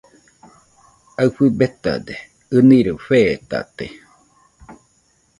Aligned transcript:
Aɨfɨ 1.21 1.43
betade, 1.57 2.15
ɨniroi 2.57 3.01
fetate. 3.07 3.85